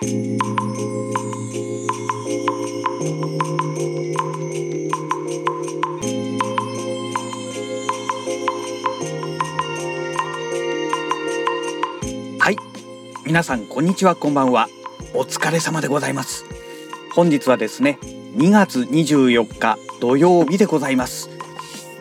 [0.00, 0.04] は
[12.52, 12.56] い。
[13.26, 14.68] 皆さんこんにちはこんばんは。
[15.14, 16.44] お疲れ様でございます。
[17.12, 17.98] 本日はですね
[18.36, 21.28] 2月24日土曜日でございます。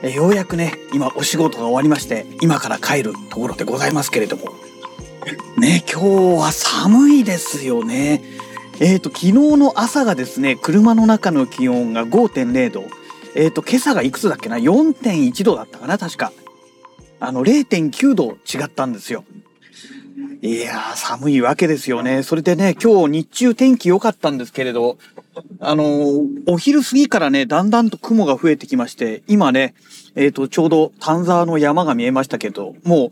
[0.04, 4.52] えようやくね今お仕事が終わりまして今から帰るところでございますけれども
[5.58, 6.08] ね今日
[6.40, 8.22] は寒いですよね。
[8.80, 12.84] えーと昨日の朝がですね車の中の気温が5.0度。
[13.36, 16.32] えーと今朝がいくつだっけな？4.1度だったかな確か。
[17.20, 19.24] あの0.9度違ったんですよ。
[20.44, 22.22] いやー、寒いわけですよね。
[22.22, 25.00] それでね、今日日中天気良かったんですけれど、
[25.60, 29.74] あのーお昼過ぎからね、だんだんと雲が増えてきまして、今ね、
[30.16, 33.12] えっ、と、ちょうど丹沢の山が見えましたけど、もう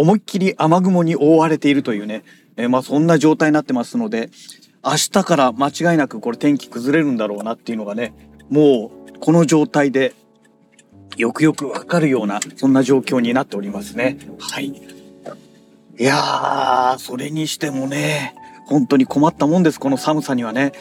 [0.00, 2.24] 思いっきり雨雲に覆われているというね、
[2.56, 4.30] えーまあそんな状態になってますので、
[4.82, 8.14] 明日から間違いなくこれ天気崩れるんだろうなっていうのがね、
[8.48, 10.14] もうこの状態で
[11.18, 14.18] よくよくわかるような、そんな状況になっておりますね。
[14.38, 14.68] はい。
[14.68, 14.74] い
[16.02, 18.34] やー、それにしてもね、
[18.68, 20.72] 本当に困ったもんです、この寒さにはね。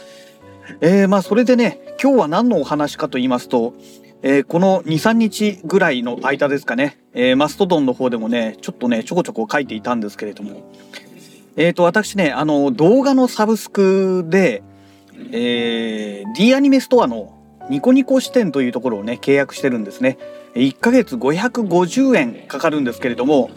[0.80, 3.74] えー、まあそれでね、今日は何のお話かと言いますと、
[4.22, 10.72] えーこの2、3日ぐらいの間ですかね、えーマストドンの方でもね、ちょっとね、ちょこちょこ書いていたんですけれども、
[11.56, 14.64] えっ、と、私ね、あの、動画のサブスクで、
[15.32, 17.38] えー、D アニメストアの
[17.70, 20.18] ニコニコ支店というところをね、契約してるんですね。
[20.56, 23.52] 1ヶ月550円かかるんですけれども、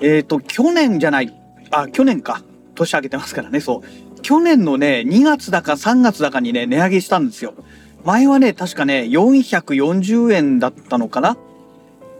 [0.00, 1.34] えっ、と、去年じゃない、
[1.70, 2.42] あ、去年か。
[2.74, 4.20] 年明けてますからね、そう。
[4.22, 7.54] 去年のね、2月だか3月だかにね、値上げしたんですよ。
[8.06, 11.36] 前はね、確かね、440円だったのかな？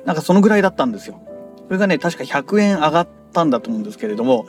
[0.04, 1.22] なんかそのぐらいだったんですよ。
[1.66, 4.46] それがね、確か100円上がったんだと思うんですけれども、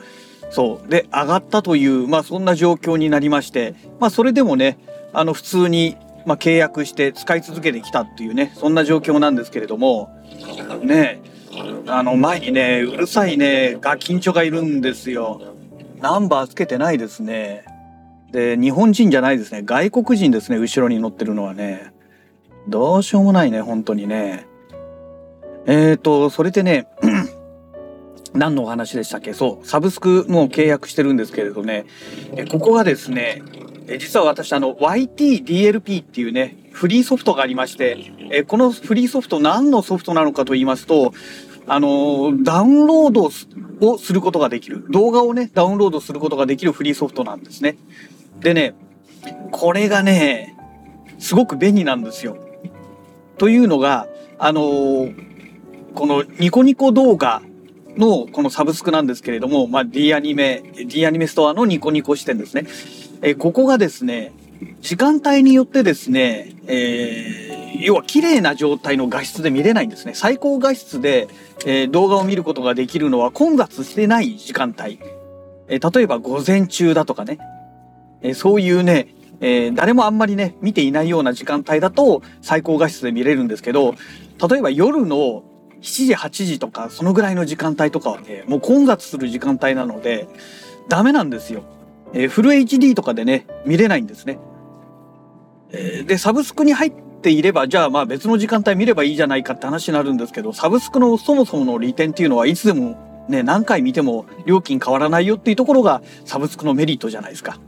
[0.50, 0.90] そう。
[0.90, 4.78] で、上がったという、まあそんな状況になりまして、まあそれでもね、
[5.12, 5.96] あの普通に、
[6.26, 10.10] まあ、契約して使い続けてきたっていうね、そんな状況なんですけれども、
[10.82, 11.20] ね、
[11.86, 15.40] あの前にね、うるさいね、ガキンチョがいるんですよ。
[16.00, 17.64] ナンバーつけてないですね。
[18.32, 19.62] で、日本人じゃないですね。
[19.64, 21.92] 外国人ですね、後ろに乗ってるのはね。
[22.68, 24.46] どうしようもないね、本当にね。
[25.66, 26.86] えーと、それでね、
[28.34, 29.32] 何のお話でしたっけ？
[29.32, 31.86] そう、サブスクもう契約してるんですけれどね、
[32.36, 33.42] えここがですね、
[33.86, 41.12] え実は私あの YTDLP っていうね、フリーソフトがありまして、えこのフリーソフト何のソフトなのかと言いますと、
[41.66, 43.30] あのダウンロード
[43.86, 44.84] をすることができる。
[44.90, 47.76] 動画をね、ダウンロードすることができるフリーソフトなんですね。
[48.40, 48.74] でね、
[49.50, 50.54] これがね、
[51.18, 52.36] すごく便利なんですよ。
[53.38, 54.06] というのが、
[54.38, 55.28] あのー
[55.94, 57.42] このニコニコ動画
[57.96, 62.66] のこのサブスクなんですけれども、まあ、D アニメ、D アニメストアのニコニコ視点ですね。
[63.20, 64.32] えここがですね、
[64.80, 70.12] 時間帯によってですね、えー要は綺麗な状態の画質で見れないんですね。
[70.14, 71.28] 最高画質で、
[71.66, 75.00] えー動画を見ることができるのは混雑してない時間帯。
[75.68, 77.38] えー例えば午前中だとかね、
[78.22, 83.94] えそういうね、えー誰もあんまりね、見ていないような時間帯だと最高画質で見れるんですけど、
[84.48, 85.44] 例えば夜の
[85.80, 90.28] 7時、8時とか、そのぐらいの時間帯とかはね、もう混雑する時間帯なので、
[90.88, 91.62] ダメなんですよ。
[92.14, 94.38] えーフル HD とかでね、見れないんですね。
[95.70, 96.92] えーで、サブスクに入っ
[97.22, 102.96] ていれば、じゃあまあ別の時間帯見ればいいじゃないかって話になるんですけど、サブスクのそもそもの利点っていうのはいつでも
[103.28, 107.58] ね、何回見ても料金変わらないよっていうところがサブスクのメリットじゃないですか。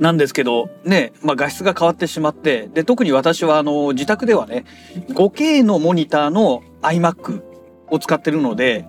[0.00, 4.64] なんですけど、ね、まあ画質が変わってしまって、で、特に私はあの、自宅ではね、
[5.10, 7.42] 5K のモニターの iMac
[7.88, 8.86] を使ってるので、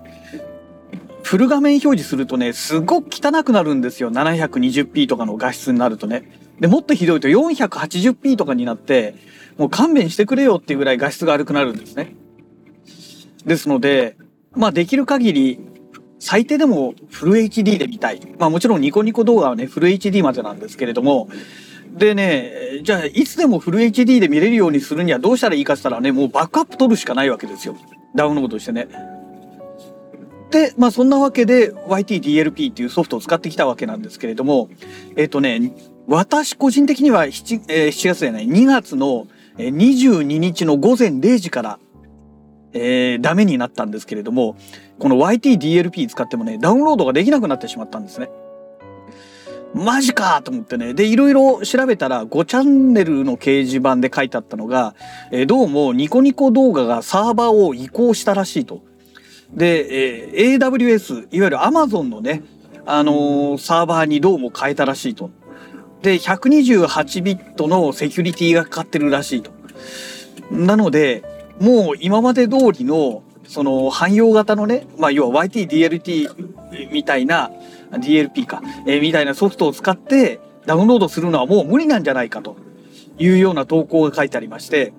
[1.23, 4.09] フル画面表示するとね、すごく汚くなるんですよ。
[4.09, 6.23] 720p とかの画質になるとね。
[6.61, 9.15] で、もっとひどいと 480p とかになって、
[9.57, 12.15] もう勘弁してくれよっていうぐらい画質が悪くなるんですね。
[13.45, 14.15] ですので、
[14.53, 15.59] まあできる限り、
[16.21, 18.21] 最低でもフル HD で見たい。
[18.37, 21.27] まあもちろんニコニコ動画はね、フル HD までなんですけれども、
[21.97, 27.75] でね、じゃあいつでもフル HD で見れるようにするにはどうしたらいいかって言ったらね、もうバックアップ取るしかないわけですよ。
[28.15, 28.87] ダウンロードしてね。
[30.51, 34.69] で、まあそんなわけで YTDLP っていうソフトを使ってきたわけなんですけれども、
[35.15, 35.73] えっ、とね、
[36.07, 39.25] 私個人的には 7,、えー7月でね、2月の
[39.57, 41.79] 22日の午前0時から、
[42.73, 44.55] えーダメになったんですけれども、
[45.01, 48.29] この YTDLP 使ってもね、ダウンロードができなくなってしまったんですね。
[49.73, 50.93] マジかと思ってね。
[50.93, 54.93] で、いろいろ調べたら、5チャンネルの掲示板で書いてあったのが、
[55.31, 58.83] えどうもニコニコ動画がサーバーを移行したらしいと。
[59.51, 62.43] で、えー AWS、いわゆる Amazon のね、
[62.85, 65.31] あのーサーバーにどうも変えたらしいと。
[66.03, 69.49] で、128ビットのセキュリティがかかってるらしいと。
[70.51, 71.23] なので、
[71.59, 77.51] もう今まで通りの、その汎用型のね、まあ要は YTDLT みたいな、
[77.91, 82.55] DLP か、えーみたいなソフトを使ってダウンロードするのはもう無理なんじゃないかと
[83.19, 84.93] いうような投稿が書いてありまして、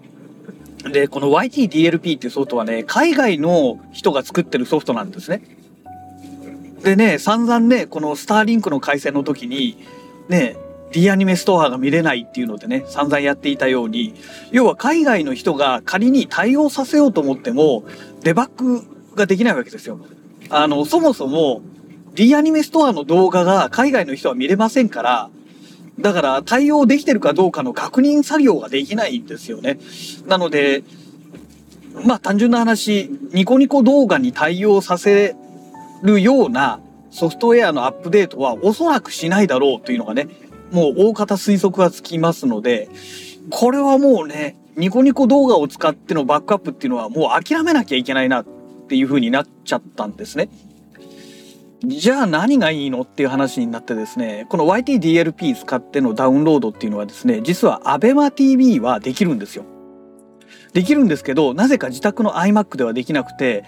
[0.93, 5.43] で、この YTDLP っていうソフトはね、海外の人が作ってるソフトなんですね。
[6.85, 9.79] でね、散々ね、このスターリンクの回線の時に、
[10.29, 10.59] ね、
[10.93, 14.15] D アニメストアが見れないっていうのでね、散々やっていたように、
[14.51, 17.85] 要は海外の人が仮に対応させようと思っても、
[18.23, 18.83] デバッグ
[19.15, 19.99] ができないわけですよ。
[20.51, 21.63] あの、そもそも
[22.15, 25.31] D アニメストアの動画が海外の人は見れませんから、
[25.99, 29.79] だから対応できてるかどうかの確認作業ができないんですよね。
[30.27, 30.85] なので、
[32.07, 35.37] まあ単純な話、ニコニコ動画に対応させ
[36.03, 36.81] るような
[37.11, 40.29] ソフトウェアのアップデートはおそらくしないだろうというのがね、
[40.71, 42.89] もう大方推測がつきますので、
[43.51, 48.47] これはもうね、ニコニコ動画を使ってのバックアップっていうのはもう諦めなきゃいけないなっ
[48.89, 50.49] ていう風になっちゃったんですね。
[51.85, 59.65] じゃあ何がいいのっていう話になってですね、この YTDLP 使ってのダウンロードっていうのはですね、実は ABEMATV はできるんですよ。
[60.73, 63.65] できるんですけど、なぜか自宅の iMac ではできなくて、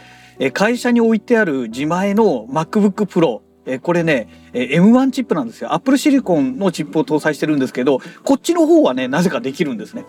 [0.53, 3.41] 会社に置いてある自前の MacBook Pro、
[3.81, 5.75] これね、M1 チップなんですよ。
[5.75, 10.05] Apple Silicon のチップを搭載してるんですけど、こっちの方はね、なぜかできるんですね。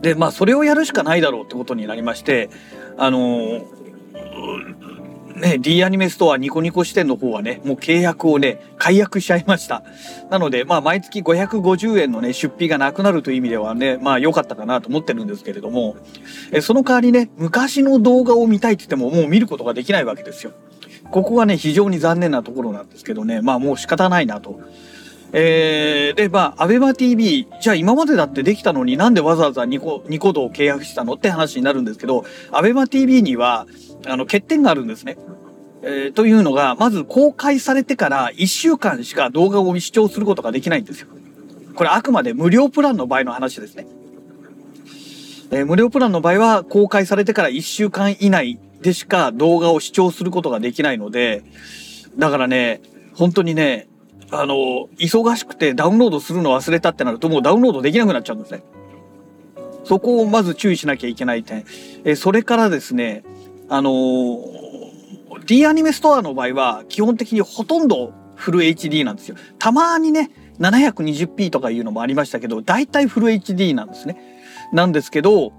[0.00, 2.50] で、まあ、それをやるしかないだろうってことになりまして、
[2.96, 3.66] あの
[5.36, 9.82] ね、D アニメストアニコニコ支店の方はね、もう契約をね、解約しちゃいました。
[10.30, 15.96] なので、まあ、毎月550円のね、出費がなくなるという意味ではね、まあ、良かったかなと思ってるんですけれども、
[16.52, 20.52] えその代わりね、昔の動画を見たいって言っても、もう見ることができないわけですよ。
[21.10, 24.58] ここがね、非常に残念なところなんですけどね、まあ、もう仕方ないなと。
[25.38, 33.66] えー、で、まあ、アベマ TV、じゃあ今までだってできたのになんでわざわざニコ、ニコ動を契約したのって話になるんですけど、アベマ TV には、
[34.06, 35.18] あの、欠点があるんですね。
[35.82, 41.08] えーというのが、まず公開されてから1週間しか動画を視聴することができないんですよ。
[41.74, 43.86] これあくまで無料プランの場合の話ですね。
[45.50, 51.44] えー無料プランの場合は公開されてから1週間以内でしか動画を視聴することができないので、
[52.16, 52.80] だからね、
[53.12, 53.86] 本当にね、
[54.30, 58.62] あの、忙しくてダウンロードするの忘れたってなるともうダウンロードできなくなっちゃうんですね。
[59.84, 61.64] そこをまず注意しなきゃいけない点。
[62.04, 63.24] えそれからですね、
[63.68, 64.66] あのー
[65.46, 69.36] D アニメストアの場合は基本的にほとんどフル HD なんですよ。
[69.58, 74.16] たまにね、720p とかいうのもありましたけど、大体フル HD なんですね。
[74.72, 75.52] なんですけど、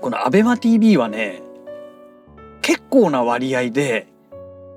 [0.00, 1.42] この ABEMATV はね、
[2.60, 4.08] 結構な割合で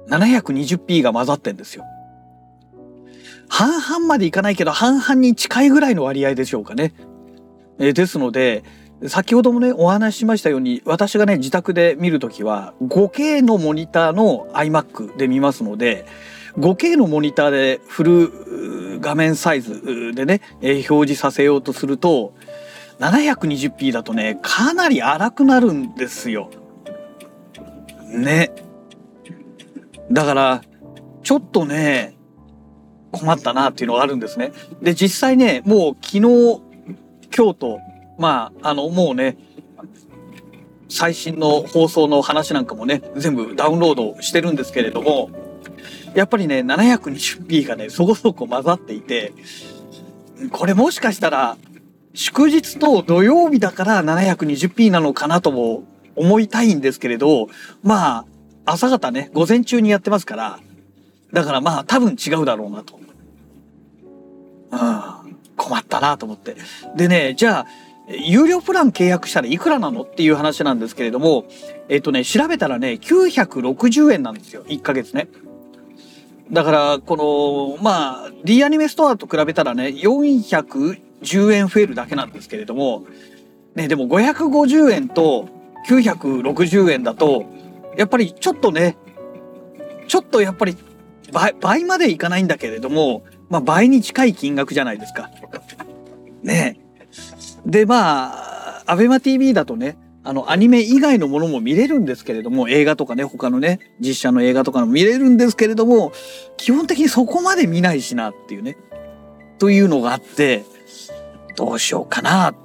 [0.07, 1.83] 720p が混ざってんですよ。
[3.53, 6.95] 半々までいかないけど半々に近いぐらいの割合でしょうかね。
[7.77, 8.63] えーですので、
[9.05, 16.07] 先ほどもね、お話ししましたように、私がね、自宅で見るときは、5K のモニターの iMac で見ますので、
[16.57, 18.03] 5K のモニターでフ
[18.95, 22.33] ル画面サイズでね、えー表示させようとすると、
[22.97, 26.49] 720p だとね、かなり荒くなるんですよ。
[28.09, 28.51] ね。
[30.11, 30.63] だから、
[31.21, 32.15] ちょっとね、
[33.13, 34.51] 困ったなっていうのがあるんですね。
[34.81, 36.61] で、実際ね、もう昨日、
[37.35, 37.79] 今日と、
[38.17, 39.37] まあ、あの、もうね、
[40.89, 45.29] 最新の放送の話なんかもね、全部ダウンロードしてるんですけれども、
[46.15, 49.33] やっぱりね、720p がね、そこそこ混ざっていて、
[50.51, 51.57] これもしかしたら、
[52.15, 55.83] 祝日と土曜日だから 720p なのかなとも
[56.15, 57.47] 思いたいんですけれど、
[57.81, 58.25] まあ、
[58.65, 60.59] 朝方ね、午前中にやってますから、
[61.31, 63.02] だからまあ多分違うだろうなと。
[65.55, 66.55] 困ったなと思って。
[66.95, 67.65] でね、じゃあ、
[68.07, 71.45] 有料プラン契約したらいくらなのっていう話なんですけれども、
[71.89, 74.63] えっとね、調べたらね、960円なんですよ。
[74.65, 75.27] 1ヶ月ね。
[76.51, 83.05] だから、この、まあ、D アニメストアと比べたらね、410円増えるだけなんですけれども、
[83.75, 85.47] ね、でも550円と
[85.87, 87.45] 960円だと、
[87.97, 88.97] やっぱりちょっとね、
[90.07, 90.75] ちょっとやっぱり
[91.31, 95.29] 倍倍までいかないんだけれども、まあ倍に近い金額じゃないですか。
[96.43, 96.79] ね。
[97.65, 98.33] で、ま
[98.79, 106.13] あ、アベマ TV だとね、あの、アニメ以外のものも見れるんですけれども、映画とかね、他のね、実写の映画とかも見れるんですけれども、
[106.57, 108.77] 基本的にそこまで見ないしなっていうね、
[109.59, 110.63] というのがあって、
[111.55, 112.55] どうしようかな。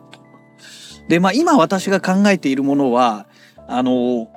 [1.08, 3.26] で、まあ今私が考えているものは、
[3.66, 4.28] あの、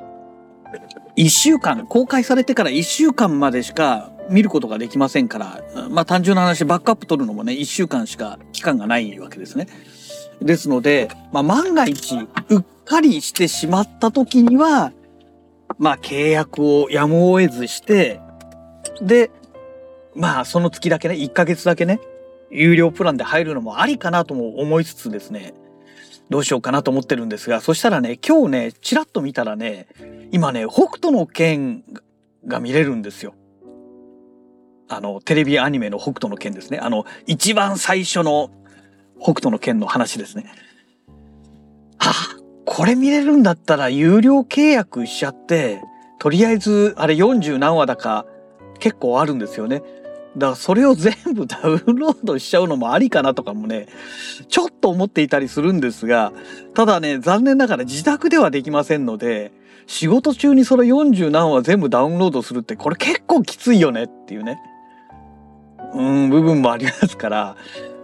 [1.16, 9.68] 1週間、公開されてから1週間までしか見ることができませんから、まあ単純な話、バックアップ取るのもね、1週間しか期間がないわけですね。
[10.42, 14.94] ですので、まあ万が一、うっかりしてしまった時には、
[15.78, 18.20] まあ契約をやむを得ずして、
[19.02, 19.30] で、
[20.16, 22.00] まあその月だけね、1ヶ月だけね、
[22.50, 25.54] 有料プランで入るのもありかなとも思いつつですね、
[26.30, 29.88] どうしようかなと思ってるんですが、そしたらね、今日ね、ちらっと見たらね、
[30.32, 31.84] 今ね、北斗の剣
[32.48, 33.34] が見れるんですよ。
[34.98, 36.80] あの、テレビアニメの北斗の剣ですね。
[36.80, 38.52] あの、一番最初の
[39.20, 40.52] 北斗の剣の話ですね。
[41.98, 45.82] はあ、これ見れるんだったら有料契約しちゃって、
[46.20, 48.26] とりあえず、あれ40何話だか
[48.80, 49.82] 結構あるんですよね。
[50.38, 53.88] だからそれを全部 ダウンロードしちゃうのもありかなとかもね、
[54.48, 56.32] ちょっと思っていたりするんですが、
[56.74, 59.52] ただね、残念ながら自宅ではできませんので、
[59.88, 64.58] 仕事中にそれ40何話全部ダウンロードするってこれ結構きついよねっていうね、
[65.94, 67.56] うん、部分もありますから、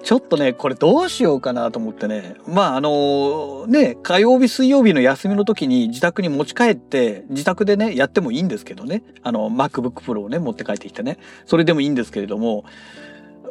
[0.03, 2.35] ちょっとね、これどうしようかなと思ってね。
[2.47, 9.03] まあ、あのね、火曜日、水曜日の休みの時に自宅に持ち帰って、自宅でね、やってもいいんですけどね。
[9.23, 11.17] あの、MacBook Pro をね、持って帰ってきてね。
[11.45, 12.63] それでもいいんですけれども、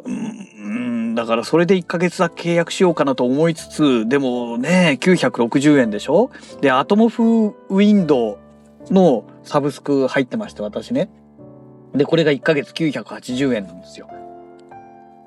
[0.05, 6.31] うん、だからそれで1ヶ月だけ契約しようかなと思いつつ、でもね、960円でしょ？
[6.61, 8.39] で、アトモフウィンド
[8.89, 11.09] ウのサブスク入ってまして、私ね。
[11.93, 14.09] で、これが1ヶ月980円なんですよ。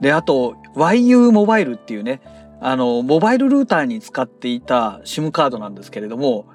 [0.00, 2.20] で、あと、YU モバイルっていうね、
[2.60, 6.46] あの、モバイルルーターに使っていた SIM カードなんですけれども、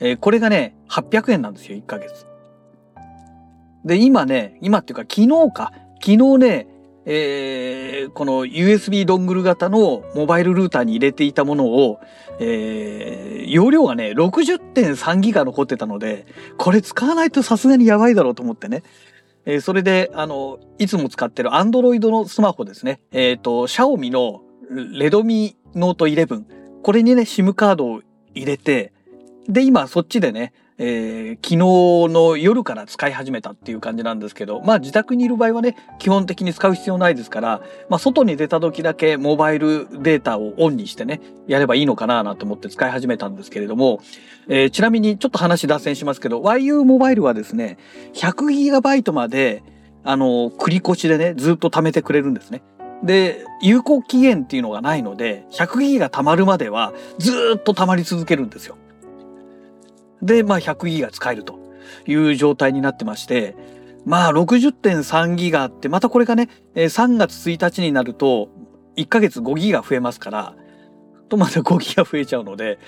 [0.00, 2.26] えー、これがね、800円なんですよ、1ヶ月。
[3.84, 6.66] で、今ね、今っていうか昨日か、昨日ね、
[7.04, 12.00] えー、この USB ドングル型のモバイルルーターに入れていたものを、
[12.38, 16.26] えー、容量がね、60.3ギガ残ってたので、
[16.58, 18.82] これ使わないとさすがにやばいだろうと思ってね、
[19.44, 23.00] えー、それで、あの、いつも使ってる Android のスマホですね。
[23.10, 24.42] えっ、ー、と、Xiaomi の
[24.92, 26.44] レドミノート11。
[26.82, 28.02] これにね、SIM カードを
[28.34, 28.92] 入れて、
[29.48, 30.52] で、今そっちでね、
[30.84, 31.56] えー、昨日
[32.12, 44.00] の夜から使い始めたっていう感じなんですけど、まあ自宅にいる場合はね、基本的に使う必要ないですから、まあ外に出た時だけモバイルデータをオンにしてね、やればいいのかななんて思って使い始めたんですけれども、
[44.48, 47.78] えー、ちなみにちょっと話脱線しますけど、YU モバイルはですね、
[48.14, 49.62] 100GB まで、
[50.02, 52.64] あの、繰り越しでね、ずっと貯めてくれるんですね。
[53.04, 58.76] で、有効期限っていうのがないので、100ギガ貯まるまではずっと貯まり続けるんですよ。
[60.22, 61.58] で、まあ100ギガ使えると
[62.06, 63.54] いう状態になってまして、
[64.04, 68.48] まあ60.3ギガって、またこれがね、3月1日になると
[68.96, 70.54] 1ヶ月5ギガ増えますから、
[71.28, 72.78] とまた5ギガ増えちゃうので、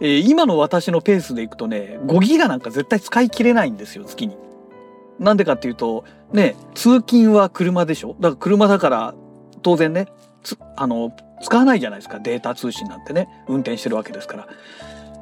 [0.00, 4.36] えー、今の私のペースでいくとね、5ギガなんか絶対使い切れないんですよ、月に。
[5.18, 8.16] なんでかっていうと、ね、通勤は車でしょ？
[8.20, 9.14] だから車だから
[9.62, 10.06] 当然ね、
[10.76, 14.48] あの、使わないじゃないですか、データ通信なんてね、運転してるわけですから。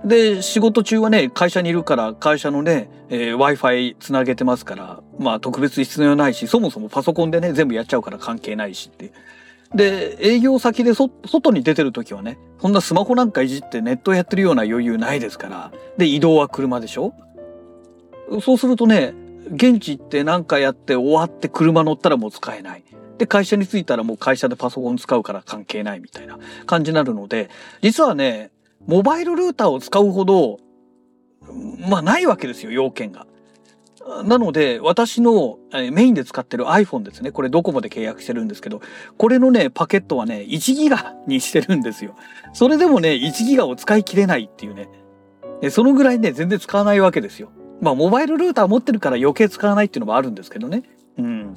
[0.04, 9.12] で、仕事中はね、会社にいるから、会社のね、えー、Wi-Fi つなげてますから、まあ特別必要ないし、そもそもパソコンでね、全部やっちゃうから関係ないしって。
[9.74, 15.72] で、営業先でそ外に出てる時はね、そんなスマホなんかいじってネットやってるような余裕ないですから。
[15.98, 17.12] で、移動は車でしょ
[18.42, 19.14] そうするとね、
[19.52, 22.84] 現地行って何かやって終わって車乗ったらもう使えない。
[23.18, 27.50] で、会社に着いたらもう会社でパソコン使うから関係ないみたいな感じになるので、
[27.82, 28.50] 実はね、
[28.88, 30.58] モバイルルーターを使うほど、
[31.88, 33.26] まあないわけですよ、要件が。
[34.24, 35.58] なので、私の
[35.92, 37.30] メインで使ってる iPhone ですね。
[37.30, 38.80] これドコモで契約してるんですけど、
[39.18, 42.14] これのね、パケットはね、1ギガにしてるんですよ。
[42.54, 44.88] それでもね、1ギガを使い切れないっていうね。
[45.70, 47.50] そのぐらいね、全然使わないわけですよ。
[47.82, 50.84] まあ、モバイルルーター持ってるから余計使わないっていうのもあるんですけどね。
[51.18, 51.56] うん。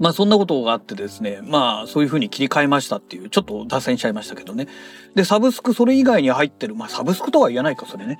[0.00, 4.66] まあそんなことがあってですね、まあそういうふうに切り替えましたっていう、ちょっと脱線しちゃいましたけどね。
[5.14, 8.18] で、サブスクそれ以外に入ってる、まあサブスクとは言えないか、それね。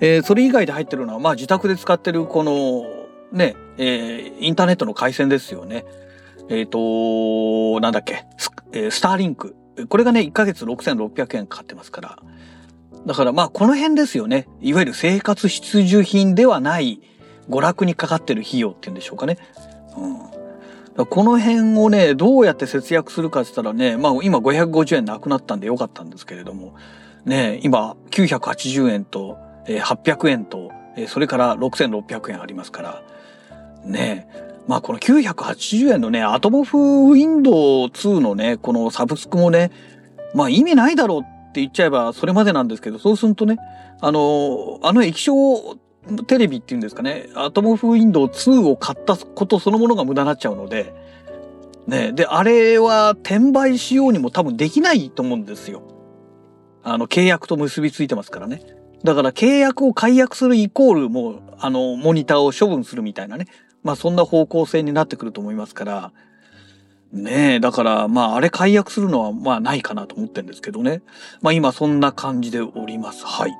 [0.00, 2.84] えー、それ以外で入ってるのは、まあ自宅で使ってるこの、
[3.32, 5.84] ね、えー、インターネットの回線ですよね。
[6.48, 9.54] えっ、ー、と、なんだっけ、ス,、え、スターリンク。
[9.88, 12.18] これがね、1ヶ月6600円かかってますから。
[13.06, 14.48] だからまあこの辺ですよね。
[14.60, 17.00] いわゆる生活必需品ではない
[17.48, 19.38] 娯楽にかかってる費用っていうんでしょうかね。
[19.96, 20.41] うん
[20.96, 26.74] この辺をね、どうやって節約するかって言ったらね、まあ今550円なくなったんでよかったんですけれども、
[27.24, 30.70] ね、今980円と、え800円と、
[31.08, 33.02] それから6600円ありますから、
[33.84, 34.28] ね、
[34.68, 37.54] まあこの980円のね、アトモフウィンドウ
[37.86, 39.70] 2のね、このサブスクもね、
[40.34, 41.22] まあ意味ないだろうっ
[41.52, 43.56] て言っちゃえばそれまでなんですけど、そうするとね、
[44.00, 45.34] あの、あの液晶
[46.26, 50.92] テレビっていうんですかね、アトモフウィンドウ2を買ったことそのものが無駄になっちゃうので、
[51.86, 55.82] ね、で、あれは転売しようにも多分できないと思うんですよ。
[56.82, 58.62] あの、契約と結びついてますからね。
[59.04, 63.46] だから契約を解約するイコールもう、あの、モニターを処分するみたいなね。
[63.82, 66.12] まあそんな方向性になってくると思いますから、
[67.12, 71.02] ねえ、だから、まあ、あれ解約するのは、まあ、ないかなと思ってるんですけどね。
[71.42, 73.26] まあ、今、そんな感じでおります。
[73.26, 73.52] はい。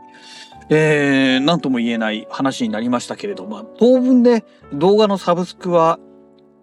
[0.75, 5.99] えー、なんとも言えない話になりましたけれど、まあ、当分ね、動画のサブスクは、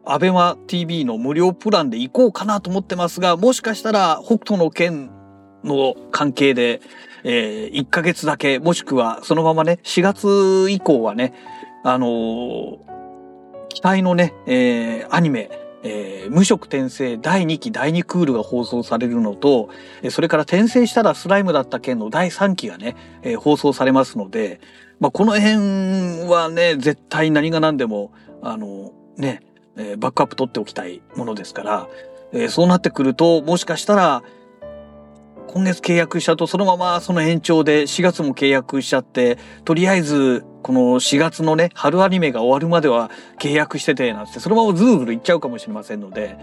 [0.03, 5.11] アベマ TV の無料プランで行こうかなと思ってますが、もしかしたら、北斗の剣
[5.63, 6.81] の関係で、
[7.23, 11.33] えー、1ヶ月だけ、もしくは、そのままね、4月以降はね、
[11.83, 12.77] あのー、
[13.67, 15.51] 期待のね、えー、アニメ、
[15.83, 19.69] えー、無色転生第2期第2クールが放送されるのと、
[20.09, 24.59] それから転生したらスライムだった件の第3期がね、えー、放送されますので、
[25.00, 29.41] まあ、この辺はね、絶対何が何でも、あの、ね、
[29.77, 31.88] えー、バックアップ取っておきたいものですから、
[32.33, 34.24] え、そうなってくると、もしかしたら、
[35.51, 46.37] 今月契約しちゃうとそのままその延長で4月も契約しちゃって、とりあえずこの4月のね、春アニメが終わるまでは契約してて、なんて、そのままズーズルいっちゃうかもしれませんので、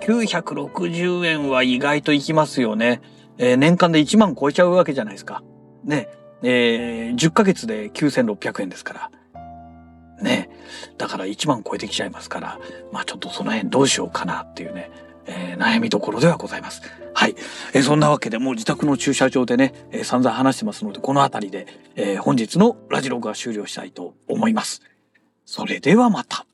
[0.00, 3.00] 960円は意外といきますよね。
[3.38, 5.44] えー、年間で1万超えちゃうわけじゃないですか。
[5.84, 6.08] ね。
[6.42, 9.42] えー、10ヶ月で9600円ですから。
[10.20, 10.50] ね。
[10.96, 12.58] だから1万超えてきちゃいますから、
[12.90, 14.90] まあちょっとその辺どうしようかなっていうね。
[15.28, 16.82] えー、悩みどころではございます。
[17.18, 17.34] はい。
[17.74, 24.82] えー、そんなわけでもう自宅の駐車場でね、えー、散々話してますので、この辺りで、えー、本日のラジログは終了したいと思います。
[25.44, 26.46] それではまた。